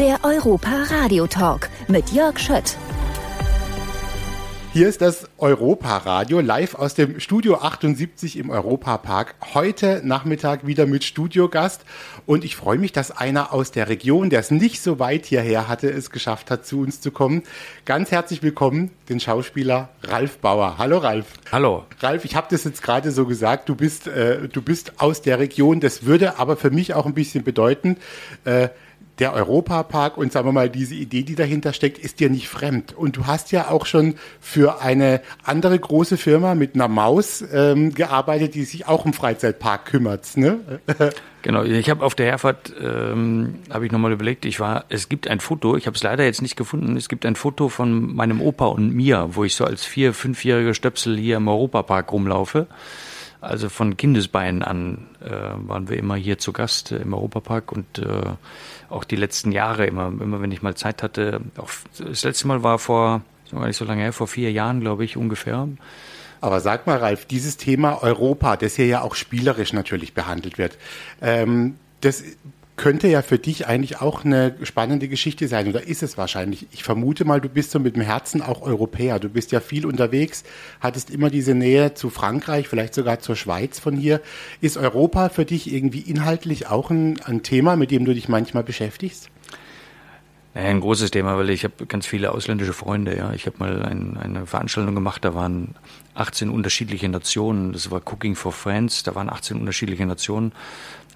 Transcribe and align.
Der 0.00 0.20
Europa 0.22 0.84
Radio 0.88 1.26
Talk 1.26 1.68
mit 1.86 2.10
Jörg 2.12 2.38
Schött. 2.38 2.78
Hier 4.72 4.88
ist 4.88 5.02
das 5.02 5.28
Europa-Radio 5.36 6.40
live 6.40 6.74
aus 6.74 6.94
dem 6.94 7.20
Studio 7.20 7.56
78 7.56 8.38
im 8.38 8.48
Europapark. 8.48 9.34
Heute 9.52 10.00
Nachmittag 10.02 10.66
wieder 10.66 10.86
mit 10.86 11.04
Studiogast. 11.04 11.84
Und 12.24 12.44
ich 12.44 12.56
freue 12.56 12.78
mich, 12.78 12.92
dass 12.92 13.10
einer 13.10 13.52
aus 13.52 13.72
der 13.72 13.90
Region, 13.90 14.30
der 14.30 14.40
es 14.40 14.50
nicht 14.50 14.80
so 14.80 14.98
weit 14.98 15.26
hierher 15.26 15.68
hatte, 15.68 15.90
es 15.90 16.10
geschafft 16.10 16.50
hat, 16.50 16.64
zu 16.64 16.80
uns 16.80 17.02
zu 17.02 17.10
kommen. 17.10 17.42
Ganz 17.84 18.10
herzlich 18.10 18.42
willkommen, 18.42 18.92
den 19.10 19.20
Schauspieler 19.20 19.90
Ralf 20.02 20.38
Bauer. 20.38 20.78
Hallo 20.78 20.96
Ralf. 20.96 21.26
Hallo. 21.52 21.84
Ralf, 21.98 22.24
ich 22.24 22.36
habe 22.36 22.46
das 22.48 22.64
jetzt 22.64 22.80
gerade 22.80 23.10
so 23.10 23.26
gesagt, 23.26 23.68
du 23.68 23.74
bist, 23.74 24.06
äh, 24.06 24.48
du 24.48 24.62
bist 24.62 24.94
aus 24.98 25.20
der 25.20 25.40
Region. 25.40 25.80
Das 25.80 26.06
würde 26.06 26.38
aber 26.38 26.56
für 26.56 26.70
mich 26.70 26.94
auch 26.94 27.04
ein 27.04 27.14
bisschen 27.14 27.44
bedeuten, 27.44 27.98
äh, 28.44 28.68
der 29.20 29.34
Europapark 29.34 30.16
und 30.16 30.32
sagen 30.32 30.48
wir 30.48 30.52
mal, 30.52 30.70
diese 30.70 30.94
Idee, 30.94 31.22
die 31.22 31.34
dahinter 31.34 31.72
steckt, 31.72 31.98
ist 31.98 32.20
dir 32.20 32.30
nicht 32.30 32.48
fremd. 32.48 32.96
Und 32.96 33.16
du 33.16 33.26
hast 33.26 33.52
ja 33.52 33.68
auch 33.68 33.86
schon 33.86 34.14
für 34.40 34.80
eine 34.80 35.20
andere 35.44 35.78
große 35.78 36.16
Firma 36.16 36.54
mit 36.54 36.74
einer 36.74 36.88
Maus 36.88 37.44
ähm, 37.52 37.94
gearbeitet, 37.94 38.54
die 38.54 38.64
sich 38.64 38.88
auch 38.88 39.04
um 39.04 39.12
Freizeitpark 39.12 39.84
kümmert. 39.84 40.36
Ne? 40.36 40.60
Genau, 41.42 41.62
ich 41.62 41.88
habe 41.88 42.04
auf 42.04 42.14
der 42.14 42.26
Herfahrt, 42.26 42.70
ähm, 42.78 43.60
habe 43.70 43.86
ich 43.86 43.92
nochmal 43.92 44.12
überlegt, 44.12 44.44
ich 44.44 44.60
war, 44.60 44.84
es 44.90 45.08
gibt 45.08 45.26
ein 45.26 45.40
Foto, 45.40 45.74
ich 45.74 45.86
habe 45.86 45.96
es 45.96 46.02
leider 46.02 46.22
jetzt 46.24 46.42
nicht 46.42 46.54
gefunden, 46.54 46.98
es 46.98 47.08
gibt 47.08 47.24
ein 47.24 47.34
Foto 47.34 47.70
von 47.70 48.14
meinem 48.14 48.42
Opa 48.42 48.66
und 48.66 48.94
mir, 48.94 49.30
wo 49.32 49.44
ich 49.44 49.54
so 49.54 49.64
als 49.64 49.82
vier-, 49.82 50.12
fünfjähriger 50.12 50.74
Stöpsel 50.74 51.16
hier 51.16 51.38
im 51.38 51.48
Europapark 51.48 52.12
rumlaufe. 52.12 52.66
Also 53.40 53.70
von 53.70 53.96
Kindesbeinen 53.96 54.62
an 54.62 55.06
äh, 55.24 55.30
waren 55.30 55.88
wir 55.88 55.96
immer 55.98 56.16
hier 56.16 56.38
zu 56.38 56.52
Gast 56.52 56.92
äh, 56.92 56.98
im 56.98 57.14
Europapark 57.14 57.72
und 57.72 57.98
äh, 57.98 58.22
auch 58.90 59.04
die 59.04 59.16
letzten 59.16 59.50
Jahre 59.50 59.86
immer, 59.86 60.08
immer 60.08 60.42
wenn 60.42 60.52
ich 60.52 60.62
mal 60.62 60.74
Zeit 60.74 61.02
hatte. 61.02 61.40
Auch 61.56 61.70
das 61.98 62.22
letzte 62.22 62.46
Mal 62.48 62.62
war 62.62 62.78
vor, 62.78 63.22
gar 63.50 63.66
nicht 63.66 63.76
so 63.76 63.84
lange 63.84 64.02
her, 64.02 64.12
vor 64.12 64.28
vier 64.28 64.52
Jahren, 64.52 64.80
glaube 64.80 65.04
ich, 65.04 65.16
ungefähr. 65.16 65.68
Aber 66.42 66.60
sag 66.60 66.86
mal, 66.86 66.98
Ralf, 66.98 67.24
dieses 67.26 67.56
Thema 67.56 68.02
Europa, 68.02 68.56
das 68.56 68.76
hier 68.76 68.86
ja 68.86 69.02
auch 69.02 69.14
spielerisch 69.14 69.72
natürlich 69.72 70.14
behandelt 70.14 70.58
wird, 70.58 70.76
ähm, 71.20 71.76
das 72.00 72.24
könnte 72.80 73.08
ja 73.08 73.20
für 73.20 73.38
dich 73.38 73.66
eigentlich 73.66 74.00
auch 74.00 74.24
eine 74.24 74.54
spannende 74.62 75.06
Geschichte 75.06 75.48
sein 75.48 75.68
oder 75.68 75.86
ist 75.86 76.02
es 76.02 76.16
wahrscheinlich. 76.16 76.66
Ich 76.72 76.82
vermute 76.82 77.26
mal, 77.26 77.38
du 77.38 77.50
bist 77.50 77.72
so 77.72 77.78
mit 77.78 77.94
dem 77.94 78.00
Herzen 78.00 78.40
auch 78.40 78.62
Europäer. 78.62 79.18
Du 79.18 79.28
bist 79.28 79.52
ja 79.52 79.60
viel 79.60 79.84
unterwegs, 79.84 80.44
hattest 80.80 81.10
immer 81.10 81.28
diese 81.28 81.54
Nähe 81.54 81.92
zu 81.92 82.08
Frankreich, 82.08 82.68
vielleicht 82.68 82.94
sogar 82.94 83.20
zur 83.20 83.36
Schweiz 83.36 83.78
von 83.78 83.98
hier. 83.98 84.22
Ist 84.62 84.78
Europa 84.78 85.28
für 85.28 85.44
dich 85.44 85.70
irgendwie 85.70 86.00
inhaltlich 86.00 86.68
auch 86.68 86.88
ein, 86.88 87.20
ein 87.20 87.42
Thema, 87.42 87.76
mit 87.76 87.90
dem 87.90 88.06
du 88.06 88.14
dich 88.14 88.30
manchmal 88.30 88.64
beschäftigst? 88.64 89.28
Ein 90.52 90.80
großes 90.80 91.12
Thema, 91.12 91.36
weil 91.38 91.50
ich 91.50 91.62
habe 91.62 91.86
ganz 91.86 92.06
viele 92.06 92.32
ausländische 92.32 92.72
Freunde. 92.72 93.16
Ja, 93.16 93.32
ich 93.32 93.46
habe 93.46 93.56
mal 93.60 93.82
ein, 93.84 94.16
eine 94.16 94.46
Veranstaltung 94.46 94.96
gemacht. 94.96 95.24
Da 95.24 95.34
waren 95.34 95.76
18 96.14 96.50
unterschiedliche 96.50 97.08
Nationen. 97.08 97.72
Das 97.72 97.90
war 97.92 98.02
Cooking 98.04 98.34
for 98.34 98.50
Friends. 98.50 99.04
Da 99.04 99.14
waren 99.14 99.30
18 99.30 99.60
unterschiedliche 99.60 100.04
Nationen. 100.06 100.50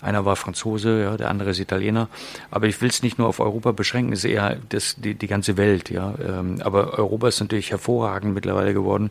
Einer 0.01 0.25
war 0.25 0.37
Franzose, 0.37 1.03
ja, 1.03 1.17
der 1.17 1.31
andere 1.31 1.51
ist 1.51 1.59
Italiener. 1.59 2.09
Aber 2.51 2.67
ich 2.67 2.81
will 2.81 2.91
es 2.91 3.03
nicht 3.03 3.19
nur 3.19 3.27
auf 3.27 3.41
Europa 3.41 3.73
beschränken, 3.73 4.13
es 4.13 4.25
ist 4.25 4.31
eher 4.31 4.59
das, 4.69 4.97
die, 4.97 5.15
die 5.15 5.27
ganze 5.27 5.57
Welt. 5.57 5.89
Ja. 5.91 6.15
Ähm, 6.23 6.61
aber 6.63 6.99
Europa 6.99 7.29
ist 7.29 7.41
natürlich 7.41 7.71
hervorragend 7.71 8.35
mittlerweile 8.35 8.75
geworden, 8.75 9.11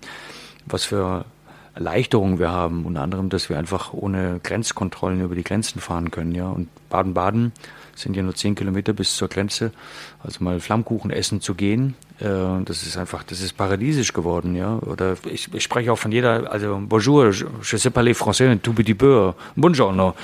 was 0.67 0.85
für 0.85 1.25
Erleichterungen 1.73 2.37
wir 2.37 2.51
haben. 2.51 2.85
Unter 2.85 3.01
anderem, 3.01 3.29
dass 3.29 3.49
wir 3.49 3.57
einfach 3.57 3.91
ohne 3.91 4.39
Grenzkontrollen 4.43 5.21
über 5.21 5.35
die 5.35 5.43
Grenzen 5.43 5.81
fahren 5.81 6.11
können. 6.11 6.35
Ja. 6.35 6.49
Und 6.49 6.69
Baden-Baden 6.89 7.53
sind 7.95 8.15
ja 8.15 8.23
nur 8.23 8.35
zehn 8.35 8.55
Kilometer 8.55 8.93
bis 8.93 9.15
zur 9.15 9.27
Grenze. 9.27 9.71
Also 10.23 10.43
mal 10.43 10.59
Flammkuchen 10.59 11.11
essen 11.11 11.41
zu 11.41 11.55
gehen, 11.55 11.95
das 12.23 12.83
ist 12.83 12.97
einfach, 12.97 13.23
das 13.23 13.41
ist 13.41 13.57
paradiesisch 13.57 14.13
geworden, 14.13 14.55
ja. 14.55 14.77
Oder 14.79 15.15
ich, 15.31 15.53
ich 15.53 15.63
spreche 15.63 15.91
auch 15.91 15.97
von 15.97 16.11
jeder, 16.11 16.51
also 16.51 16.79
Bonjour, 16.81 17.31
je, 17.31 17.77
sais 17.77 17.89
parler 17.89 18.13
français 18.13 18.57
tout 18.61 18.73
petit 18.73 18.93
peu, 18.93 19.33
buongiorno. 19.55 20.15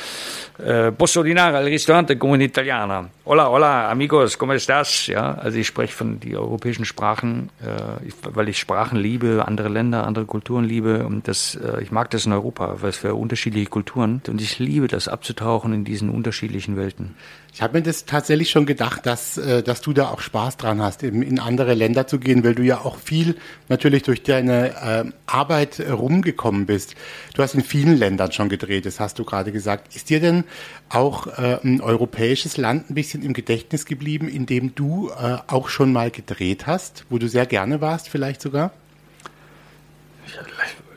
Äh, 0.61 0.91
posso 0.91 1.21
dinare 1.21 1.57
al 1.57 1.63
ristorante 1.63 2.17
come 2.17 2.33
un 2.33 2.41
italiana. 2.41 3.09
Hola, 3.23 3.49
hola, 3.49 3.89
amigos, 3.89 4.35
come 4.35 4.55
estás? 4.55 5.07
Ja, 5.07 5.35
also 5.35 5.57
ich 5.57 5.67
spreche 5.67 5.93
von 5.93 6.19
die 6.19 6.35
europäischen 6.35 6.83
Sprachen, 6.83 7.49
äh, 7.61 8.11
weil 8.33 8.49
ich 8.49 8.59
Sprachen 8.59 8.99
liebe, 8.99 9.45
andere 9.47 9.69
Länder, 9.69 10.05
andere 10.05 10.25
Kulturen 10.25 10.65
liebe 10.65 11.05
und 11.05 11.29
das, 11.29 11.55
äh, 11.55 11.81
ich 11.81 11.91
mag 11.91 12.09
das 12.09 12.25
in 12.25 12.33
Europa, 12.33 12.75
weil 12.81 12.89
es 12.89 12.97
für 12.97 13.15
unterschiedliche 13.15 13.69
Kulturen 13.69 14.21
und 14.27 14.41
ich 14.41 14.59
liebe 14.59 14.87
das 14.89 15.07
abzutauchen 15.07 15.71
in 15.73 15.85
diesen 15.85 16.09
unterschiedlichen 16.09 16.75
Welten. 16.75 17.15
Ich 17.53 17.61
habe 17.61 17.77
mir 17.77 17.83
das 17.83 18.05
tatsächlich 18.05 18.49
schon 18.49 18.65
gedacht, 18.65 19.05
dass, 19.05 19.37
äh, 19.37 19.63
dass 19.63 19.79
du 19.79 19.93
da 19.93 20.09
auch 20.09 20.19
Spaß 20.19 20.57
dran 20.57 20.81
hast, 20.81 21.03
in 21.03 21.39
andere 21.39 21.73
Länder 21.73 21.88
zu 22.07 22.19
gehen, 22.19 22.43
weil 22.43 22.55
du 22.55 22.63
ja 22.63 22.79
auch 22.79 22.97
viel 22.97 23.35
natürlich 23.67 24.03
durch 24.03 24.23
deine 24.23 24.69
äh, 24.69 25.11
Arbeit 25.25 25.79
rumgekommen 25.79 26.65
bist. 26.65 26.95
Du 27.33 27.43
hast 27.43 27.55
in 27.55 27.63
vielen 27.63 27.97
Ländern 27.97 28.31
schon 28.31 28.49
gedreht, 28.49 28.85
das 28.85 28.99
hast 28.99 29.19
du 29.19 29.25
gerade 29.25 29.51
gesagt. 29.51 29.95
Ist 29.95 30.09
dir 30.09 30.19
denn 30.19 30.43
auch 30.89 31.27
äh, 31.27 31.59
ein 31.63 31.81
europäisches 31.81 32.57
Land 32.57 32.89
ein 32.89 32.95
bisschen 32.95 33.23
im 33.23 33.33
Gedächtnis 33.33 33.85
geblieben, 33.85 34.27
in 34.27 34.45
dem 34.45 34.75
du 34.75 35.09
äh, 35.09 35.37
auch 35.47 35.69
schon 35.69 35.93
mal 35.93 36.11
gedreht 36.11 36.67
hast, 36.67 37.05
wo 37.09 37.17
du 37.17 37.27
sehr 37.27 37.45
gerne 37.45 37.81
warst, 37.81 38.09
vielleicht 38.09 38.41
sogar? 38.41 38.71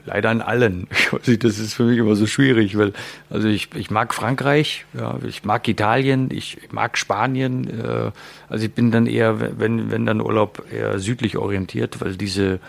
Leider 0.05 0.31
in 0.31 0.41
allen. 0.41 0.89
Das 1.43 1.59
ist 1.59 1.75
für 1.75 1.85
mich 1.85 1.99
immer 1.99 2.17
so 2.17 2.27
schwierig, 2.27 2.77
weil 2.77 2.93
also 3.31 3.49
ich, 3.49 3.69
ich 3.75 3.91
mag 3.91 4.15
Frankreich, 4.15 4.87
ja, 4.95 5.19
ich 5.27 5.45
mag 5.45 5.67
Italien, 5.69 6.29
ich 6.31 6.59
mag 6.71 6.99
Spanien. 6.99 7.69
Äh, 7.69 8.11
also 8.49 8.65
ich 8.65 8.73
bin 8.73 8.91
dann 8.91 9.07
eher, 9.07 9.59
wenn, 9.59 9.91
wenn 9.91 10.07
dann 10.07 10.21
Urlaub 10.21 10.65
eher 10.73 10.99
südlich 10.99 11.37
orientiert, 11.37 12.01
weil 12.01 12.17
diese 12.17 12.61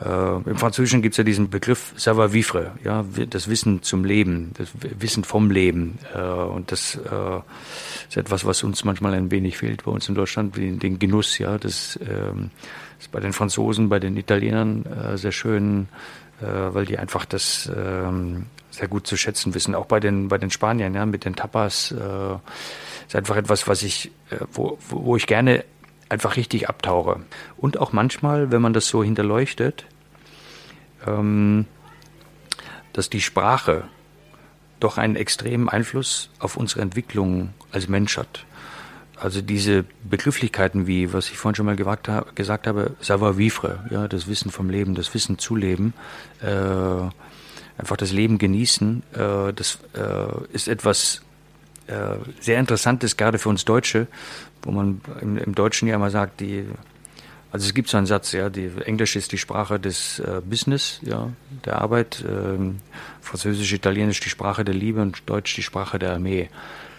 äh, 0.00 0.50
Im 0.50 0.56
Französischen 0.56 1.02
gibt 1.02 1.12
es 1.12 1.18
ja 1.18 1.24
diesen 1.24 1.50
Begriff 1.50 1.92
savoir 1.96 2.32
vivre, 2.32 2.72
ja, 2.82 3.04
das 3.30 3.48
Wissen 3.48 3.82
zum 3.82 4.04
Leben, 4.04 4.50
das 4.54 4.68
Wissen 4.98 5.22
vom 5.22 5.50
Leben. 5.50 5.98
Äh, 6.14 6.20
und 6.20 6.72
das 6.72 6.96
äh, 6.96 7.40
ist 8.08 8.16
etwas, 8.16 8.44
was 8.44 8.64
uns 8.64 8.84
manchmal 8.84 9.14
ein 9.14 9.30
wenig 9.30 9.56
fehlt 9.56 9.84
bei 9.84 9.92
uns 9.92 10.08
in 10.08 10.16
Deutschland, 10.16 10.56
wie 10.56 10.72
den 10.72 10.98
Genuss, 10.98 11.38
ja. 11.38 11.58
Das 11.58 11.98
ähm, 12.02 12.50
ist 12.98 13.12
bei 13.12 13.20
den 13.20 13.32
Franzosen, 13.32 13.88
bei 13.88 14.00
den 14.00 14.16
Italienern 14.16 14.84
äh, 14.84 15.16
sehr 15.16 15.32
schön 15.32 15.86
weil 16.40 16.86
die 16.86 16.98
einfach 16.98 17.24
das 17.24 17.70
ähm, 17.74 18.46
sehr 18.70 18.88
gut 18.88 19.06
zu 19.06 19.16
schätzen 19.16 19.54
wissen. 19.54 19.74
Auch 19.74 19.86
bei 19.86 20.00
den, 20.00 20.28
bei 20.28 20.38
den 20.38 20.50
Spaniern, 20.50 20.94
ja, 20.94 21.06
mit 21.06 21.24
den 21.24 21.36
Tapas, 21.36 21.92
äh, 21.92 22.34
ist 23.06 23.16
einfach 23.16 23.36
etwas, 23.36 23.68
was 23.68 23.82
ich, 23.82 24.10
äh, 24.30 24.38
wo, 24.52 24.78
wo 24.88 25.16
ich 25.16 25.26
gerne 25.26 25.64
einfach 26.08 26.36
richtig 26.36 26.68
abtauche. 26.68 27.20
Und 27.56 27.78
auch 27.78 27.92
manchmal, 27.92 28.50
wenn 28.50 28.62
man 28.62 28.72
das 28.72 28.88
so 28.88 29.02
hinterleuchtet, 29.02 29.86
ähm, 31.06 31.66
dass 32.92 33.10
die 33.10 33.20
Sprache 33.20 33.84
doch 34.80 34.98
einen 34.98 35.16
extremen 35.16 35.68
Einfluss 35.68 36.30
auf 36.38 36.56
unsere 36.56 36.82
Entwicklung 36.82 37.54
als 37.72 37.88
Mensch 37.88 38.18
hat. 38.18 38.44
Also 39.24 39.40
diese 39.40 39.86
Begrifflichkeiten 40.04 40.86
wie, 40.86 41.14
was 41.14 41.30
ich 41.30 41.38
vorhin 41.38 41.54
schon 41.54 41.64
mal 41.64 41.76
gewagt, 41.76 42.10
gesagt 42.34 42.66
habe, 42.66 42.94
savoir 43.00 43.38
vivre, 43.38 43.82
ja, 43.88 44.06
das 44.06 44.28
Wissen 44.28 44.50
vom 44.50 44.68
Leben, 44.68 44.94
das 44.94 45.14
Wissen 45.14 45.38
zu 45.38 45.56
leben, 45.56 45.94
äh, 46.42 46.46
einfach 47.78 47.96
das 47.96 48.12
Leben 48.12 48.36
genießen, 48.36 49.02
äh, 49.14 49.54
das 49.54 49.78
äh, 49.94 50.52
ist 50.52 50.68
etwas 50.68 51.22
äh, 51.86 52.16
sehr 52.38 52.60
Interessantes, 52.60 53.16
gerade 53.16 53.38
für 53.38 53.48
uns 53.48 53.64
Deutsche, 53.64 54.08
wo 54.62 54.72
man 54.72 55.00
im, 55.22 55.38
im, 55.38 55.54
Deutschen 55.54 55.88
ja 55.88 55.94
immer 55.94 56.10
sagt, 56.10 56.40
die, 56.40 56.66
also 57.50 57.66
es 57.66 57.72
gibt 57.72 57.88
so 57.88 57.96
einen 57.96 58.06
Satz, 58.06 58.32
ja, 58.32 58.50
die 58.50 58.70
Englisch 58.84 59.16
ist 59.16 59.32
die 59.32 59.38
Sprache 59.38 59.80
des 59.80 60.18
äh, 60.18 60.42
Business, 60.44 61.00
ja, 61.00 61.30
der 61.64 61.80
Arbeit, 61.80 62.22
ähm, 62.28 62.80
Französisch, 63.22 63.72
Italienisch 63.72 64.20
die 64.20 64.28
Sprache 64.28 64.66
der 64.66 64.74
Liebe 64.74 65.00
und 65.00 65.22
Deutsch 65.24 65.54
die 65.54 65.62
Sprache 65.62 65.98
der 65.98 66.12
Armee. 66.12 66.50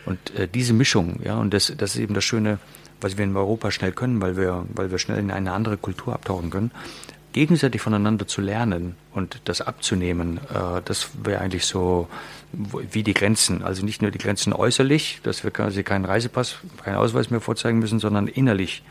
Und 0.06 0.36
äh, 0.36 0.48
diese 0.48 0.74
Mischung, 0.74 1.20
ja, 1.24 1.38
und 1.38 1.54
das, 1.54 1.74
das 1.78 1.96
ist 1.96 2.02
eben 2.02 2.14
das 2.14 2.24
Schöne, 2.24 2.60
was 3.02 3.18
wir 3.18 3.26
in 3.26 3.36
Europa 3.36 3.72
schnell 3.72 3.92
können, 3.92 4.22
weil 4.22 4.38
wir, 4.38 4.66
weil 4.74 4.92
wir 4.92 5.00
schnell 5.00 5.20
in 5.20 5.32
eine 5.32 5.52
andere 5.52 5.78
Kultur 5.78 6.14
abtauchen 6.14 6.50
können, 6.50 6.72
gegenseitig 7.34 7.82
voneinander 7.82 8.28
zu 8.28 8.40
lernen 8.40 8.96
und 9.12 9.42
das 9.44 9.62
abzunehmen, 9.62 10.38
äh, 10.38 10.82
das 10.86 11.10
wäre 11.22 11.42
eigentlich 11.42 11.66
so 11.66 12.08
wie 12.54 13.04
die 13.04 13.14
Grenzen. 13.14 13.62
Also 13.62 13.84
nicht 13.84 14.02
nur 14.02 14.12
die 14.12 14.20
Grenzen 14.20 14.54
äußerlich, 14.54 15.20
dass 15.24 15.44
wir 15.44 15.52
quasi 15.52 15.84
keinen 15.84 16.06
Reisepass, 16.06 16.60
keinen 16.84 16.96
Ausweis 16.96 17.30
mehr 17.30 17.42
vorzeigen 17.42 17.80
müssen, 17.80 18.00
sondern 18.00 18.28
innerlich. 18.28 18.84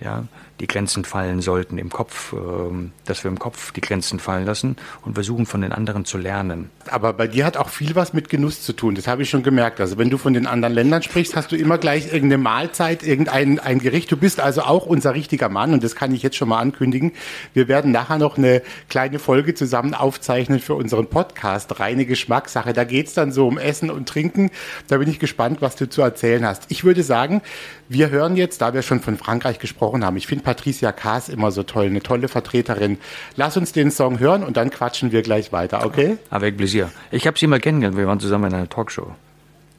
Ja, 0.00 0.24
die 0.62 0.68
Grenzen 0.68 1.04
fallen 1.04 1.42
sollten 1.42 1.76
im 1.76 1.90
Kopf, 1.90 2.32
ähm, 2.32 2.92
dass 3.04 3.24
wir 3.24 3.30
im 3.32 3.38
Kopf 3.40 3.72
die 3.72 3.80
Grenzen 3.80 4.20
fallen 4.20 4.46
lassen 4.46 4.76
und 5.04 5.14
versuchen 5.14 5.44
von 5.44 5.60
den 5.60 5.72
anderen 5.72 6.04
zu 6.04 6.18
lernen. 6.18 6.70
Aber 6.88 7.12
bei 7.12 7.26
dir 7.26 7.44
hat 7.44 7.56
auch 7.56 7.68
viel 7.68 7.96
was 7.96 8.12
mit 8.12 8.28
Genuss 8.28 8.62
zu 8.62 8.72
tun. 8.72 8.94
Das 8.94 9.08
habe 9.08 9.22
ich 9.22 9.30
schon 9.30 9.42
gemerkt. 9.42 9.80
Also 9.80 9.98
wenn 9.98 10.08
du 10.08 10.18
von 10.18 10.34
den 10.34 10.46
anderen 10.46 10.72
Ländern 10.72 11.02
sprichst, 11.02 11.34
hast 11.34 11.50
du 11.50 11.56
immer 11.56 11.78
gleich 11.78 12.12
irgendeine 12.12 12.38
Mahlzeit, 12.38 13.02
irgendein 13.02 13.58
ein 13.58 13.80
Gericht. 13.80 14.12
Du 14.12 14.16
bist 14.16 14.38
also 14.38 14.62
auch 14.62 14.86
unser 14.86 15.14
richtiger 15.14 15.48
Mann 15.48 15.72
und 15.72 15.82
das 15.82 15.96
kann 15.96 16.14
ich 16.14 16.22
jetzt 16.22 16.36
schon 16.36 16.48
mal 16.48 16.60
ankündigen. 16.60 17.10
Wir 17.54 17.66
werden 17.66 17.90
nachher 17.90 18.18
noch 18.18 18.38
eine 18.38 18.62
kleine 18.88 19.18
Folge 19.18 19.54
zusammen 19.54 19.94
aufzeichnen 19.94 20.60
für 20.60 20.74
unseren 20.74 21.08
Podcast 21.08 21.80
Reine 21.80 22.06
Geschmackssache. 22.06 22.72
Da 22.72 22.84
geht's 22.84 23.14
dann 23.14 23.32
so 23.32 23.48
um 23.48 23.58
Essen 23.58 23.90
und 23.90 24.08
Trinken. 24.08 24.52
Da 24.86 24.98
bin 24.98 25.10
ich 25.10 25.18
gespannt, 25.18 25.60
was 25.60 25.74
du 25.74 25.88
zu 25.88 26.02
erzählen 26.02 26.46
hast. 26.46 26.66
Ich 26.68 26.84
würde 26.84 27.02
sagen, 27.02 27.42
wir 27.88 28.10
hören 28.10 28.36
jetzt, 28.36 28.62
da 28.62 28.74
wir 28.74 28.82
schon 28.82 29.00
von 29.00 29.18
Frankreich 29.18 29.58
gesprochen 29.58 30.04
haben, 30.04 30.16
ich 30.16 30.28
finde 30.28 30.44
Patricia 30.52 30.92
Kaas 30.92 31.30
immer 31.30 31.50
so 31.50 31.62
toll, 31.62 31.86
eine 31.86 32.02
tolle 32.02 32.28
Vertreterin. 32.28 32.98
Lass 33.36 33.56
uns 33.56 33.72
den 33.72 33.90
Song 33.90 34.18
hören 34.18 34.44
und 34.44 34.58
dann 34.58 34.68
quatschen 34.68 35.10
wir 35.10 35.22
gleich 35.22 35.50
weiter, 35.50 35.86
okay? 35.86 36.18
Avec 36.28 36.58
plaisir. 36.58 36.90
Ich 37.10 37.26
habe 37.26 37.38
sie 37.38 37.46
mal 37.46 37.58
kennengelernt, 37.58 37.96
wir 37.96 38.06
waren 38.06 38.20
zusammen 38.20 38.50
in 38.50 38.54
einer 38.54 38.68
Talkshow. 38.68 39.14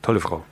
Tolle 0.01 0.19
Frau. 0.19 0.43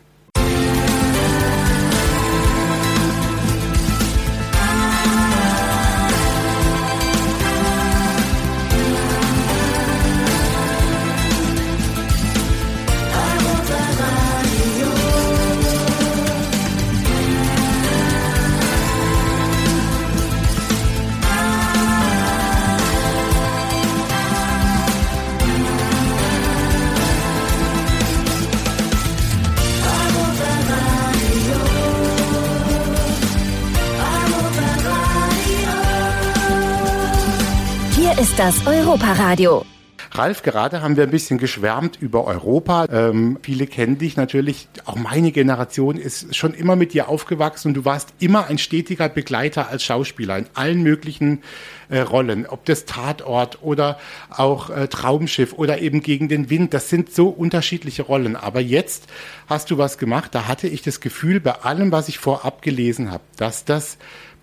Ist 38.31 38.39
das 38.39 38.65
Europaradio. 38.65 39.65
Ralf, 40.11 40.41
gerade 40.41 40.81
haben 40.81 40.95
wir 40.95 41.03
ein 41.03 41.11
bisschen 41.11 41.37
geschwärmt 41.37 41.97
über 42.01 42.25
Europa. 42.25 42.85
Ähm, 42.89 43.37
viele 43.41 43.67
kennen 43.67 43.97
dich 43.97 44.15
natürlich. 44.15 44.69
Auch 44.85 44.95
meine 44.95 45.31
Generation 45.31 45.97
ist 45.97 46.35
schon 46.35 46.53
immer 46.53 46.77
mit 46.77 46.93
dir 46.93 47.09
aufgewachsen 47.09 47.69
und 47.69 47.73
du 47.73 47.83
warst 47.83 48.13
immer 48.19 48.47
ein 48.47 48.57
stetiger 48.57 49.09
Begleiter 49.09 49.67
als 49.69 49.83
Schauspieler 49.83 50.37
in 50.37 50.45
allen 50.53 50.81
möglichen 50.81 51.43
äh, 51.89 51.99
Rollen. 51.99 52.45
Ob 52.45 52.63
das 52.65 52.85
Tatort 52.85 53.63
oder 53.63 53.99
auch 54.29 54.69
äh, 54.69 54.87
Traumschiff 54.87 55.53
oder 55.53 55.79
eben 55.79 56.01
gegen 56.01 56.29
den 56.29 56.49
Wind. 56.49 56.73
Das 56.73 56.89
sind 56.89 57.13
so 57.13 57.27
unterschiedliche 57.27 58.03
Rollen. 58.03 58.37
Aber 58.37 58.61
jetzt 58.61 59.07
hast 59.47 59.71
du 59.71 59.77
was 59.77 59.97
gemacht. 59.97 60.33
Da 60.33 60.47
hatte 60.47 60.67
ich 60.67 60.81
das 60.81 61.01
Gefühl, 61.01 61.41
bei 61.41 61.53
allem, 61.53 61.91
was 61.91 62.07
ich 62.07 62.19
vorab 62.19 62.61
gelesen 62.61 63.11
habe, 63.11 63.23
dass 63.35 63.65
das 63.65 63.97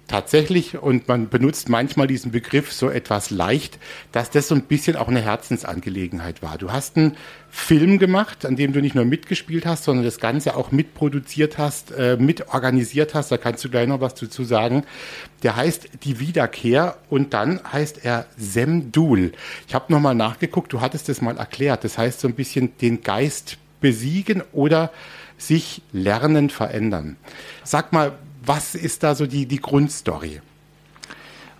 tatsächlich, 0.09 0.79
und 0.79 1.07
man 1.07 1.29
benutzt 1.29 1.69
manchmal 1.69 2.07
diesen 2.07 2.33
Begriff 2.33 2.73
so 2.73 2.91
etwas 2.91 3.31
leicht, 3.31 3.79
dass 4.11 4.31
das 4.31 4.49
so 4.49 4.55
ein 4.55 4.63
bisschen 4.63 4.97
auch 4.97 5.09
eine 5.09 5.21
Herzensangelegenheit 5.21 6.43
war. 6.43 6.59
Du 6.59 6.73
hast 6.73 6.97
einen 6.97 7.17
Film 7.51 7.99
gemacht, 7.99 8.45
an 8.45 8.57
dem 8.57 8.73
du 8.73 8.81
nicht 8.81 8.95
nur 8.95 9.05
mitgespielt 9.05 9.67
hast, 9.67 9.85
sondern 9.85 10.05
das 10.05 10.19
Ganze 10.19 10.57
auch 10.57 10.73
mitproduziert 10.73 11.59
hast, 11.59 11.93
äh, 11.93 12.17
mitorganisiert 12.19 13.15
hast. 13.15 13.31
Da 13.31 13.37
kannst 13.37 13.65
du 13.65 13.69
gleich 13.69 13.87
noch 13.87 14.01
was 14.01 14.15
dazu 14.15 14.45
sagen. 14.45 14.85
Der 15.43 15.57
heißt 15.57 15.89
Die 16.03 16.19
Wiederkehr 16.19 16.97
und 17.09 17.35
dann 17.35 17.61
heißt 17.73 18.05
er 18.05 18.27
Semdul. 18.37 19.33
Ich 19.69 19.75
habe 19.75 19.93
nochmal 19.93 20.15
nachgeguckt, 20.15 20.73
du 20.73 20.81
hattest 20.81 21.09
das 21.09 21.21
mal 21.21 21.37
erklärt. 21.37 21.85
Das 21.85 21.99
heißt 21.99 22.21
so 22.21 22.29
ein 22.29 22.35
bisschen 22.35 22.77
den 22.79 23.03
Geist 23.03 23.59
besiegen 23.81 24.43
oder 24.53 24.91
sich 25.37 25.83
lernen 25.93 26.51
verändern. 26.51 27.17
Sag 27.63 27.93
mal, 27.93 28.13
was 28.49 28.75
ist 28.75 29.03
da 29.03 29.15
so 29.15 29.27
die, 29.27 29.47
die 29.47 29.61
Grundstory? 29.61 30.41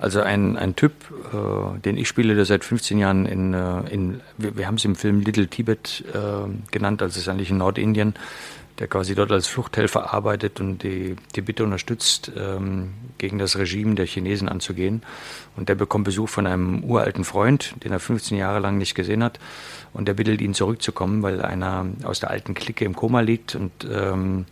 Also 0.01 0.21
ein, 0.21 0.57
ein 0.57 0.77
Typ, 0.77 0.93
äh, 1.33 1.79
den 1.81 1.97
ich 1.97 2.09
spiele, 2.09 2.35
der 2.35 2.45
seit 2.45 2.65
15 2.65 2.99
Jahren 2.99 3.27
in, 3.27 3.53
äh, 3.53 3.81
in 3.91 4.21
wir, 4.39 4.57
wir 4.57 4.67
haben 4.67 4.77
es 4.77 4.85
im 4.85 4.95
Film 4.95 5.21
Little 5.21 5.49
Tibet 5.49 6.05
äh, 6.15 6.49
genannt, 6.71 7.03
also 7.03 7.13
es 7.13 7.23
ist 7.23 7.29
eigentlich 7.29 7.51
in 7.51 7.59
Nordindien, 7.59 8.15
der 8.79 8.87
quasi 8.87 9.17
dort 9.17 9.33
als 9.33 9.49
Fluchthelfer 9.49 10.15
arbeitet 10.15 10.61
und 10.61 10.85
die 10.85 11.17
Tibet 11.33 11.61
unterstützt, 11.61 12.31
ähm, 12.37 12.91
gegen 13.19 13.39
das 13.39 13.59
Regime 13.59 13.97
der 13.97 14.07
Chinesen 14.07 14.49
anzugehen. 14.49 15.03
Und 15.57 15.69
der 15.69 15.75
bekommt 15.75 16.05
Besuch 16.05 16.29
von 16.29 16.47
einem 16.47 16.85
uralten 16.85 17.25
Freund, 17.25 17.75
den 17.83 17.91
er 17.91 17.99
15 17.99 18.39
Jahre 18.39 18.61
lang 18.61 18.79
nicht 18.79 18.95
gesehen 18.95 19.25
hat. 19.25 19.41
Und 19.93 20.07
der 20.07 20.15
bittet 20.15 20.41
ihn 20.41 20.55
zurückzukommen, 20.55 21.25
weil 21.25 21.43
einer 21.43 21.87
aus 22.05 22.21
der 22.21 22.31
alten 22.31 22.55
Clique 22.55 22.85
im 22.85 22.95
Koma 22.95 23.21
liegt 23.21 23.57
und 23.57 23.73
ähm, 23.91 24.47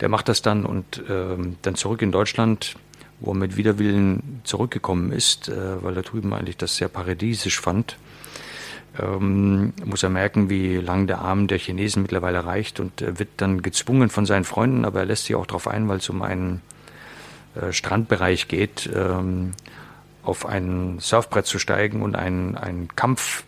der 0.00 0.08
macht 0.08 0.28
das 0.28 0.42
dann 0.42 0.64
und 0.64 1.02
ähm, 1.08 1.56
dann 1.62 1.74
zurück 1.74 2.02
in 2.02 2.12
Deutschland, 2.12 2.76
wo 3.20 3.32
er 3.32 3.36
mit 3.36 3.56
Widerwillen 3.56 4.40
zurückgekommen 4.44 5.12
ist, 5.12 5.48
äh, 5.48 5.82
weil 5.82 5.96
er 5.96 6.02
drüben 6.02 6.32
eigentlich 6.34 6.56
das 6.56 6.76
sehr 6.76 6.88
paradiesisch 6.88 7.60
fand. 7.60 7.96
Ähm, 8.98 9.72
muss 9.84 10.02
er 10.02 10.10
merken, 10.10 10.48
wie 10.48 10.76
lang 10.76 11.06
der 11.06 11.20
Arm 11.20 11.48
der 11.48 11.58
Chinesen 11.58 12.02
mittlerweile 12.02 12.44
reicht 12.44 12.80
und 12.80 13.02
er 13.02 13.18
wird 13.18 13.28
dann 13.38 13.62
gezwungen 13.62 14.08
von 14.08 14.26
seinen 14.26 14.44
Freunden, 14.44 14.84
aber 14.84 15.00
er 15.00 15.06
lässt 15.06 15.26
sich 15.26 15.36
auch 15.36 15.46
darauf 15.46 15.68
ein, 15.68 15.88
weil 15.88 15.98
es 15.98 16.08
um 16.08 16.22
einen 16.22 16.62
äh, 17.54 17.72
Strandbereich 17.72 18.48
geht, 18.48 18.88
ähm, 18.94 19.52
auf 20.22 20.46
ein 20.46 20.98
Surfbrett 20.98 21.46
zu 21.46 21.58
steigen 21.58 22.02
und 22.02 22.16
einen, 22.16 22.56
einen 22.56 22.88
Kampf 22.96 23.44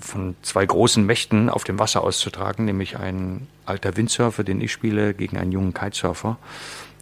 von 0.00 0.36
zwei 0.42 0.64
großen 0.66 1.04
Mächten 1.04 1.50
auf 1.50 1.64
dem 1.64 1.78
Wasser 1.78 2.02
auszutragen, 2.02 2.64
nämlich 2.64 2.98
ein 2.98 3.46
alter 3.66 3.96
Windsurfer, 3.96 4.44
den 4.44 4.60
ich 4.60 4.72
spiele, 4.72 5.14
gegen 5.14 5.36
einen 5.36 5.52
jungen 5.52 5.74
Kitesurfer. 5.74 6.38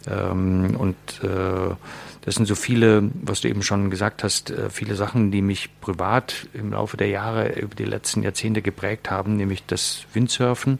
Ähm, 0.07 0.75
und 0.77 0.95
äh, 1.23 1.75
das 2.21 2.35
sind 2.35 2.45
so 2.45 2.55
viele, 2.55 3.09
was 3.13 3.41
du 3.41 3.49
eben 3.49 3.63
schon 3.63 3.89
gesagt 3.89 4.23
hast, 4.23 4.49
äh, 4.49 4.69
viele 4.69 4.95
Sachen, 4.95 5.31
die 5.31 5.41
mich 5.41 5.69
privat 5.81 6.47
im 6.53 6.71
Laufe 6.71 6.97
der 6.97 7.07
Jahre, 7.07 7.53
über 7.59 7.75
die 7.75 7.85
letzten 7.85 8.23
Jahrzehnte 8.23 8.61
geprägt 8.61 9.09
haben, 9.09 9.37
nämlich 9.37 9.65
das 9.65 10.05
Windsurfen, 10.13 10.79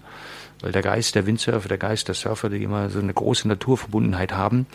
weil 0.62 0.72
der 0.72 0.82
Geist 0.82 1.16
der 1.16 1.26
Windsurfer, 1.26 1.68
der 1.68 1.78
Geist 1.78 2.08
der 2.08 2.16
Surfer, 2.16 2.50
die 2.50 2.64
immer 2.64 2.90
so 2.90 3.00
eine 3.00 3.14
große 3.14 3.48
Naturverbundenheit 3.48 4.34
haben, 4.34 4.66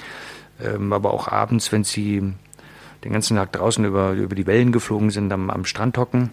ähm, 0.62 0.92
aber 0.92 1.12
auch 1.12 1.28
abends, 1.28 1.72
wenn 1.72 1.84
sie 1.84 2.32
den 3.04 3.12
ganzen 3.12 3.36
Tag 3.36 3.52
draußen 3.52 3.84
über, 3.84 4.12
über 4.12 4.34
die 4.34 4.46
Wellen 4.46 4.72
geflogen 4.72 5.10
sind, 5.10 5.32
am, 5.32 5.50
am 5.50 5.64
Strand 5.64 5.98
hocken 5.98 6.30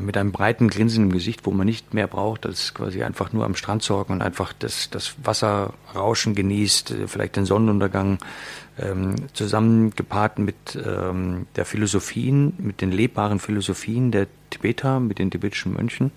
mit 0.00 0.16
einem 0.16 0.30
breiten 0.30 0.68
Grinsen 0.68 1.04
im 1.04 1.12
Gesicht, 1.12 1.46
wo 1.46 1.50
man 1.50 1.66
nicht 1.66 1.94
mehr 1.94 2.06
braucht, 2.06 2.46
als 2.46 2.74
quasi 2.74 3.02
einfach 3.02 3.32
nur 3.32 3.44
am 3.44 3.56
Strand 3.56 3.82
sorgen 3.82 4.12
und 4.12 4.22
einfach 4.22 4.52
das, 4.52 4.88
das 4.90 5.14
Wasserrauschen 5.24 6.34
genießt, 6.36 6.92
äh, 6.92 7.08
vielleicht 7.08 7.36
den 7.36 7.44
Sonnenuntergang, 7.44 8.18
ähm, 8.78 9.16
zusammengepaart 9.32 10.38
mit 10.38 10.56
ähm, 10.76 11.46
der 11.56 11.64
Philosophien, 11.64 12.52
mit 12.58 12.80
den 12.80 12.92
lebbaren 12.92 13.40
Philosophien 13.40 14.12
der 14.12 14.28
Tibeter, 14.50 15.00
mit 15.00 15.18
den 15.18 15.30
tibetischen 15.30 15.74
Mönchen, 15.74 16.12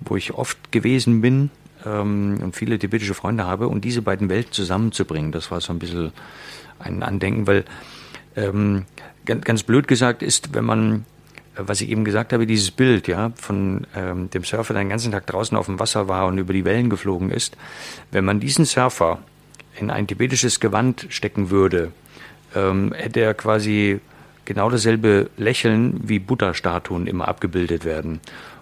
wo 0.00 0.16
ich 0.16 0.32
oft 0.32 0.72
gewesen 0.72 1.20
bin 1.20 1.50
ähm, 1.84 2.38
und 2.42 2.56
viele 2.56 2.78
tibetische 2.78 3.14
Freunde 3.14 3.44
habe 3.44 3.68
und 3.68 3.84
diese 3.84 4.02
beiden 4.02 4.28
Welten 4.30 4.52
zusammenzubringen, 4.52 5.30
das 5.30 5.50
war 5.50 5.60
so 5.60 5.72
ein 5.72 5.78
bisschen 5.78 6.12
ein 6.78 7.02
Andenken, 7.02 7.46
weil 7.46 7.64
ähm, 8.34 8.86
ganz, 9.26 9.44
ganz 9.44 9.62
blöd 9.62 9.86
gesagt 9.86 10.22
ist, 10.22 10.54
wenn 10.54 10.64
man 10.64 11.06
was 11.56 11.80
ich 11.80 11.90
eben 11.90 12.04
gesagt 12.04 12.32
habe, 12.32 12.46
dieses 12.46 12.70
Bild, 12.70 13.08
ja, 13.08 13.32
von 13.36 13.86
ähm, 13.94 14.30
dem 14.30 14.44
Surfer, 14.44 14.74
der 14.74 14.82
den 14.82 14.88
ganzen 14.88 15.12
Tag 15.12 15.26
draußen 15.26 15.56
auf 15.56 15.66
dem 15.66 15.78
Wasser 15.78 16.08
war 16.08 16.26
und 16.26 16.38
über 16.38 16.52
die 16.52 16.64
Wellen 16.64 16.90
geflogen 16.90 17.30
ist, 17.30 17.56
wenn 18.10 18.24
man 18.24 18.40
diesen 18.40 18.64
Surfer 18.64 19.20
in 19.76 19.90
ein 19.90 20.06
tibetisches 20.06 20.60
Gewand 20.60 21.06
stecken 21.10 21.50
würde, 21.50 21.92
ähm, 22.54 22.92
hätte 22.92 23.20
er 23.20 23.34
quasi 23.34 24.00
genau 24.44 24.70
dasselbe 24.70 25.30
Lächeln 25.36 26.00
wie 26.02 26.18
Buddha-Statuen 26.18 27.06
immer 27.06 27.28
abgebildet 27.28 27.84
werden. 27.84 28.20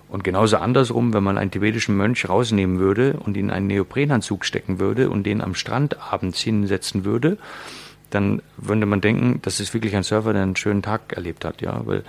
Und 0.08 0.24
genauso 0.24 0.58
andersrum, 0.58 1.14
wenn 1.14 1.24
man 1.24 1.38
einen 1.38 1.50
tibetischen 1.50 1.96
Mönch 1.96 2.28
rausnehmen 2.28 2.78
würde 2.78 3.14
und 3.24 3.36
ihn 3.36 3.46
in 3.46 3.50
einen 3.50 3.66
Neoprenanzug 3.66 4.44
stecken 4.44 4.78
würde 4.78 5.08
und 5.08 5.24
den 5.24 5.40
am 5.40 5.54
Strand 5.54 5.96
abends 6.12 6.40
hinsetzen 6.40 7.06
würde, 7.06 7.38
dann 8.10 8.42
würde 8.58 8.84
man 8.84 9.00
denken, 9.00 9.40
das 9.40 9.58
ist 9.58 9.72
wirklich 9.72 9.96
ein 9.96 10.02
Surfer, 10.02 10.34
der 10.34 10.42
einen 10.42 10.56
schönen 10.56 10.82
Tag 10.82 11.14
erlebt 11.14 11.46
hat, 11.46 11.62
ja, 11.62 11.80
weil 11.86 12.04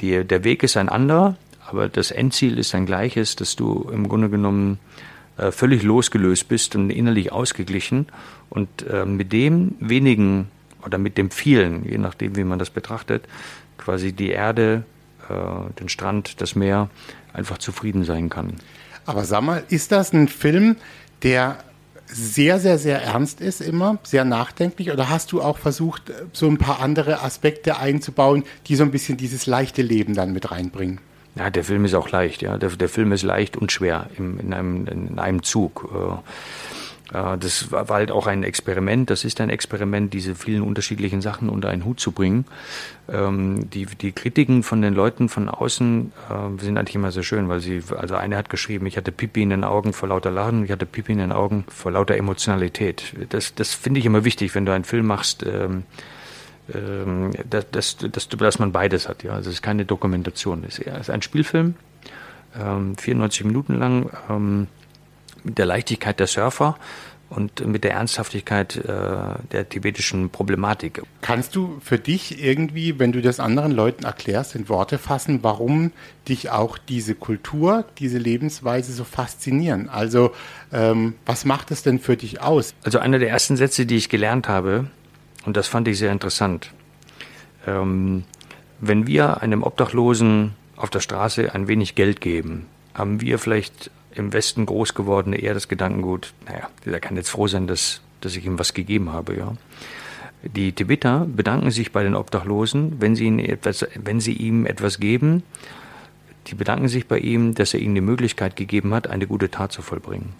die, 0.00 0.24
der 0.24 0.44
Weg 0.44 0.62
ist 0.62 0.76
ein 0.76 0.88
anderer, 0.88 1.36
aber 1.66 1.88
das 1.88 2.10
Endziel 2.10 2.58
ist 2.58 2.74
ein 2.74 2.86
gleiches, 2.86 3.36
dass 3.36 3.56
du 3.56 3.88
im 3.92 4.08
Grunde 4.08 4.30
genommen 4.30 4.78
äh, 5.36 5.50
völlig 5.50 5.82
losgelöst 5.82 6.48
bist 6.48 6.76
und 6.76 6.90
innerlich 6.90 7.32
ausgeglichen 7.32 8.06
und 8.48 8.68
äh, 8.86 9.04
mit 9.04 9.32
dem 9.32 9.74
wenigen 9.80 10.48
oder 10.84 10.98
mit 10.98 11.18
dem 11.18 11.30
vielen, 11.30 11.84
je 11.84 11.98
nachdem, 11.98 12.36
wie 12.36 12.44
man 12.44 12.58
das 12.58 12.70
betrachtet, 12.70 13.24
quasi 13.76 14.12
die 14.12 14.30
Erde, 14.30 14.84
äh, 15.28 15.72
den 15.80 15.88
Strand, 15.88 16.40
das 16.40 16.54
Meer 16.54 16.88
einfach 17.32 17.58
zufrieden 17.58 18.04
sein 18.04 18.30
kann. 18.30 18.54
Aber 19.04 19.24
sag 19.24 19.42
mal, 19.42 19.64
ist 19.68 19.92
das 19.92 20.12
ein 20.12 20.28
Film, 20.28 20.76
der 21.22 21.58
sehr, 22.06 22.58
sehr, 22.58 22.78
sehr 22.78 23.02
ernst 23.02 23.40
ist 23.40 23.60
immer, 23.60 23.98
sehr 24.02 24.24
nachdenklich? 24.24 24.92
Oder 24.92 25.08
hast 25.08 25.32
du 25.32 25.42
auch 25.42 25.58
versucht, 25.58 26.12
so 26.32 26.46
ein 26.46 26.58
paar 26.58 26.80
andere 26.80 27.22
Aspekte 27.22 27.78
einzubauen, 27.78 28.44
die 28.66 28.76
so 28.76 28.84
ein 28.84 28.90
bisschen 28.90 29.16
dieses 29.16 29.46
leichte 29.46 29.82
Leben 29.82 30.14
dann 30.14 30.32
mit 30.32 30.50
reinbringen? 30.50 31.00
Ja, 31.36 31.50
der 31.50 31.64
Film 31.64 31.84
ist 31.84 31.94
auch 31.94 32.10
leicht, 32.10 32.42
ja. 32.42 32.56
Der, 32.56 32.70
der 32.70 32.88
Film 32.88 33.12
ist 33.12 33.22
leicht 33.22 33.56
und 33.56 33.70
schwer 33.70 34.08
im, 34.16 34.40
in, 34.40 34.54
einem, 34.54 34.86
in 34.86 35.18
einem 35.18 35.42
Zug. 35.42 35.90
Äh, 35.94 36.16
das 37.12 37.70
war 37.70 37.88
halt 37.88 38.10
auch 38.10 38.26
ein 38.26 38.42
Experiment, 38.42 39.10
das 39.10 39.24
ist 39.24 39.40
ein 39.40 39.48
Experiment, 39.48 40.12
diese 40.12 40.34
vielen 40.34 40.62
unterschiedlichen 40.62 41.22
Sachen 41.22 41.48
unter 41.48 41.68
einen 41.68 41.84
Hut 41.84 42.00
zu 42.00 42.10
bringen. 42.10 42.46
Ähm, 43.08 43.70
die, 43.70 43.86
die 43.86 44.10
Kritiken 44.10 44.64
von 44.64 44.82
den 44.82 44.92
Leuten 44.92 45.28
von 45.28 45.48
außen 45.48 46.12
äh, 46.28 46.62
sind 46.62 46.76
eigentlich 46.76 46.96
immer 46.96 47.12
sehr 47.12 47.22
schön, 47.22 47.48
weil 47.48 47.60
sie, 47.60 47.80
also 47.96 48.16
eine 48.16 48.36
hat 48.36 48.50
geschrieben, 48.50 48.86
ich 48.86 48.96
hatte 48.96 49.12
Pipi 49.12 49.42
in 49.42 49.50
den 49.50 49.62
Augen 49.62 49.92
vor 49.92 50.08
lauter 50.08 50.32
Lachen, 50.32 50.64
ich 50.64 50.72
hatte 50.72 50.86
Pipi 50.86 51.12
in 51.12 51.18
den 51.18 51.32
Augen 51.32 51.64
vor 51.68 51.92
lauter 51.92 52.16
Emotionalität. 52.16 53.14
Das, 53.28 53.54
das 53.54 53.74
finde 53.74 54.00
ich 54.00 54.06
immer 54.06 54.24
wichtig, 54.24 54.56
wenn 54.56 54.66
du 54.66 54.72
einen 54.72 54.84
Film 54.84 55.06
machst, 55.06 55.46
ähm, 55.46 55.84
ähm, 56.74 57.30
dass, 57.48 57.70
dass, 57.70 57.96
dass, 57.98 58.28
dass 58.28 58.58
man 58.58 58.72
beides 58.72 59.08
hat. 59.08 59.22
Ja? 59.22 59.34
Also 59.34 59.50
es 59.50 59.56
ist 59.56 59.62
keine 59.62 59.84
Dokumentation, 59.84 60.64
es 60.66 60.80
ist 60.80 61.10
ein 61.10 61.22
Spielfilm, 61.22 61.76
94 62.52 63.44
Minuten 63.44 63.78
lang 63.78 64.66
mit 65.46 65.58
der 65.58 65.66
Leichtigkeit 65.66 66.20
der 66.20 66.26
Surfer 66.26 66.76
und 67.28 67.66
mit 67.66 67.82
der 67.82 67.92
Ernsthaftigkeit 67.92 68.76
äh, 68.76 68.82
der 69.52 69.68
tibetischen 69.68 70.30
Problematik. 70.30 71.02
Kannst 71.22 71.56
du 71.56 71.78
für 71.82 71.98
dich 71.98 72.42
irgendwie, 72.42 72.98
wenn 72.98 73.12
du 73.12 73.20
das 73.20 73.40
anderen 73.40 73.72
Leuten 73.72 74.04
erklärst, 74.04 74.54
in 74.54 74.68
Worte 74.68 74.98
fassen, 74.98 75.40
warum 75.42 75.92
dich 76.28 76.50
auch 76.50 76.78
diese 76.78 77.14
Kultur, 77.14 77.84
diese 77.98 78.18
Lebensweise 78.18 78.92
so 78.92 79.04
faszinieren? 79.04 79.88
Also 79.88 80.32
ähm, 80.72 81.14
was 81.24 81.44
macht 81.44 81.70
es 81.70 81.82
denn 81.82 81.98
für 81.98 82.16
dich 82.16 82.40
aus? 82.40 82.74
Also 82.84 82.98
einer 82.98 83.18
der 83.18 83.30
ersten 83.30 83.56
Sätze, 83.56 83.86
die 83.86 83.96
ich 83.96 84.08
gelernt 84.08 84.48
habe, 84.48 84.86
und 85.44 85.56
das 85.56 85.68
fand 85.68 85.88
ich 85.88 85.98
sehr 85.98 86.12
interessant, 86.12 86.72
ähm, 87.66 88.24
wenn 88.80 89.06
wir 89.06 89.42
einem 89.42 89.62
Obdachlosen 89.62 90.54
auf 90.76 90.90
der 90.90 91.00
Straße 91.00 91.54
ein 91.54 91.66
wenig 91.66 91.94
Geld 91.94 92.20
geben, 92.20 92.66
haben 92.94 93.20
wir 93.20 93.38
vielleicht 93.38 93.90
im 94.18 94.32
Westen 94.32 94.66
groß 94.66 94.94
gewordene 94.94 95.38
eher 95.38 95.54
das 95.54 95.68
Gedankengut, 95.68 96.34
naja, 96.46 96.68
der 96.84 97.00
kann 97.00 97.16
jetzt 97.16 97.30
froh 97.30 97.46
sein, 97.46 97.66
dass, 97.66 98.00
dass 98.20 98.36
ich 98.36 98.46
ihm 98.46 98.58
was 98.58 98.74
gegeben 98.74 99.12
habe, 99.12 99.36
ja. 99.36 99.54
Die 100.42 100.72
Tibeter 100.72 101.26
bedanken 101.26 101.70
sich 101.70 101.92
bei 101.92 102.02
den 102.02 102.14
Obdachlosen, 102.14 103.00
wenn 103.00 103.16
sie, 103.16 103.28
etwas, 103.48 103.86
wenn 103.96 104.20
sie 104.20 104.34
ihm 104.34 104.66
etwas 104.66 105.00
geben. 105.00 105.42
Die 106.46 106.54
bedanken 106.54 106.88
sich 106.88 107.08
bei 107.08 107.18
ihm, 107.18 107.54
dass 107.54 107.74
er 107.74 107.80
ihnen 107.80 107.96
die 107.96 108.00
Möglichkeit 108.00 108.54
gegeben 108.54 108.94
hat, 108.94 109.08
eine 109.08 109.26
gute 109.26 109.50
Tat 109.50 109.72
zu 109.72 109.82
vollbringen. 109.82 110.34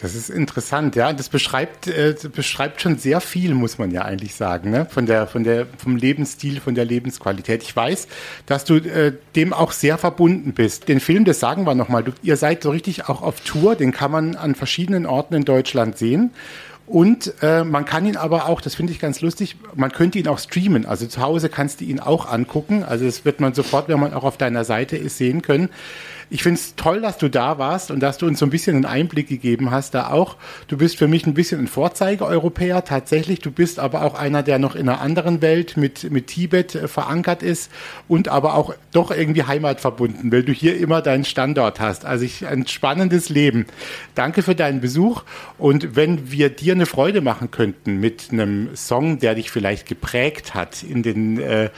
Das 0.00 0.14
ist 0.14 0.30
interessant, 0.30 0.96
ja. 0.96 1.12
Das 1.12 1.28
beschreibt, 1.28 1.86
äh, 1.86 2.14
beschreibt 2.34 2.80
schon 2.80 2.96
sehr 2.96 3.20
viel, 3.20 3.54
muss 3.54 3.78
man 3.78 3.90
ja 3.90 4.02
eigentlich 4.02 4.34
sagen, 4.34 4.70
ne? 4.70 4.86
von 4.88 5.04
der, 5.04 5.26
von 5.26 5.44
der, 5.44 5.66
vom 5.76 5.96
Lebensstil, 5.96 6.60
von 6.60 6.74
der 6.74 6.86
Lebensqualität. 6.86 7.62
Ich 7.62 7.76
weiß, 7.76 8.08
dass 8.46 8.64
du 8.64 8.76
äh, 8.76 9.12
dem 9.36 9.52
auch 9.52 9.72
sehr 9.72 9.98
verbunden 9.98 10.54
bist. 10.54 10.88
Den 10.88 11.00
Film, 11.00 11.24
das 11.24 11.38
sagen 11.38 11.64
wir 11.64 11.74
nochmal, 11.74 12.04
ihr 12.22 12.36
seid 12.36 12.62
so 12.62 12.70
richtig 12.70 13.08
auch 13.08 13.20
auf 13.20 13.40
Tour, 13.40 13.76
den 13.76 13.92
kann 13.92 14.10
man 14.10 14.36
an 14.36 14.54
verschiedenen 14.54 15.04
Orten 15.04 15.34
in 15.34 15.44
Deutschland 15.44 15.98
sehen. 15.98 16.30
Und 16.90 17.34
äh, 17.40 17.62
man 17.62 17.84
kann 17.84 18.04
ihn 18.04 18.16
aber 18.16 18.48
auch, 18.48 18.60
das 18.60 18.74
finde 18.74 18.92
ich 18.92 18.98
ganz 18.98 19.20
lustig, 19.20 19.56
man 19.76 19.92
könnte 19.92 20.18
ihn 20.18 20.26
auch 20.26 20.40
streamen. 20.40 20.86
Also 20.86 21.06
zu 21.06 21.20
Hause 21.20 21.48
kannst 21.48 21.80
du 21.80 21.84
ihn 21.84 22.00
auch 22.00 22.26
angucken. 22.26 22.82
Also 22.82 23.04
das 23.04 23.24
wird 23.24 23.38
man 23.38 23.54
sofort, 23.54 23.88
wenn 23.88 24.00
man 24.00 24.12
auch 24.12 24.24
auf 24.24 24.38
deiner 24.38 24.64
Seite 24.64 24.96
ist, 24.96 25.16
sehen 25.16 25.40
können. 25.40 25.68
Ich 26.32 26.44
finde 26.44 26.60
es 26.60 26.76
toll, 26.76 27.00
dass 27.00 27.18
du 27.18 27.28
da 27.28 27.58
warst 27.58 27.90
und 27.90 27.98
dass 27.98 28.16
du 28.16 28.26
uns 28.26 28.38
so 28.38 28.46
ein 28.46 28.50
bisschen 28.50 28.76
einen 28.76 28.84
Einblick 28.84 29.28
gegeben 29.28 29.72
hast 29.72 29.94
da 29.94 30.10
auch. 30.10 30.36
Du 30.68 30.76
bist 30.76 30.96
für 30.96 31.08
mich 31.08 31.26
ein 31.26 31.34
bisschen 31.34 31.58
ein 31.58 31.66
Vorzeige-Europäer 31.66 32.84
tatsächlich. 32.84 33.40
Du 33.40 33.50
bist 33.50 33.80
aber 33.80 34.02
auch 34.02 34.14
einer, 34.14 34.44
der 34.44 34.60
noch 34.60 34.76
in 34.76 34.88
einer 34.88 35.00
anderen 35.00 35.42
Welt 35.42 35.76
mit, 35.76 36.08
mit 36.12 36.28
Tibet 36.28 36.76
äh, 36.76 36.86
verankert 36.86 37.42
ist 37.42 37.72
und 38.06 38.28
aber 38.28 38.54
auch 38.54 38.72
doch 38.92 39.10
irgendwie 39.10 39.42
heimatverbunden, 39.42 40.30
weil 40.30 40.44
du 40.44 40.52
hier 40.52 40.78
immer 40.78 41.02
deinen 41.02 41.24
Standort 41.24 41.80
hast. 41.80 42.04
Also 42.04 42.24
ich, 42.24 42.46
ein 42.46 42.64
spannendes 42.68 43.28
Leben. 43.28 43.66
Danke 44.14 44.42
für 44.42 44.54
deinen 44.54 44.80
Besuch 44.80 45.24
und 45.58 45.96
wenn 45.96 46.30
wir 46.30 46.48
dir 46.48 46.74
eine 46.74 46.86
Freude 46.86 47.22
machen 47.22 47.50
könnten 47.50 47.98
mit 47.98 48.28
einem 48.30 48.76
Song, 48.76 49.18
der 49.18 49.34
dich 49.34 49.50
vielleicht 49.50 49.88
geprägt 49.88 50.54
hat 50.54 50.84
in 50.84 51.02
den 51.02 51.40
äh, 51.40 51.70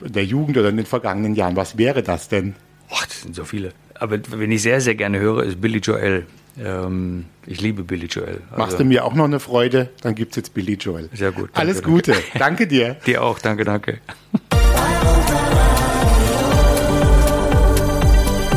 der 0.00 0.24
Jugend 0.24 0.58
oder 0.58 0.70
in 0.70 0.78
den 0.78 0.86
vergangenen 0.86 1.36
Jahren, 1.36 1.54
was 1.54 1.78
wäre 1.78 2.02
das 2.02 2.28
denn? 2.28 2.56
Das 3.20 3.26
sind 3.26 3.36
so 3.36 3.44
viele 3.44 3.72
aber 4.00 4.18
wenn 4.30 4.50
ich 4.50 4.62
sehr, 4.62 4.80
sehr 4.80 4.94
gerne 4.94 5.20
höre, 5.20 5.44
ist 5.44 5.60
Billy 5.60 5.78
Joel. 5.78 6.26
Ähm, 6.58 7.26
ich 7.46 7.60
liebe 7.60 7.84
Billy 7.84 8.06
Joel. 8.06 8.40
Also 8.50 8.56
Machst 8.56 8.80
du 8.80 8.84
mir 8.84 9.04
auch 9.04 9.14
noch 9.14 9.26
eine 9.26 9.38
Freude, 9.40 9.90
dann 10.02 10.14
gibt 10.14 10.32
es 10.32 10.36
jetzt 10.36 10.54
Billy 10.54 10.74
Joel. 10.74 11.10
Sehr 11.12 11.32
gut. 11.32 11.50
Danke, 11.52 11.58
Alles 11.58 11.82
Gute. 11.82 12.12
Danke, 12.12 12.38
danke 12.38 12.66
dir. 12.66 12.94
dir 13.06 13.22
auch. 13.22 13.38
Danke, 13.38 13.64
danke. 13.64 13.98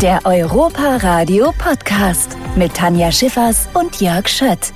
Der 0.01 0.25
Europa 0.25 0.98
Radio 0.98 1.53
Podcast 1.58 2.38
mit 2.55 2.74
Tanja 2.74 3.12
Schiffers 3.12 3.67
und 3.74 4.00
Jörg 4.01 4.27
Schött. 4.27 4.74